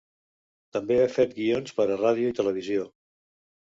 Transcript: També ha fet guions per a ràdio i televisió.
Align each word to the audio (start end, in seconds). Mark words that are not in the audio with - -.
També 0.77 0.97
ha 1.03 1.11
fet 1.19 1.37
guions 1.37 1.77
per 1.79 1.89
a 1.91 2.01
ràdio 2.03 2.35
i 2.35 2.39
televisió. 2.43 2.93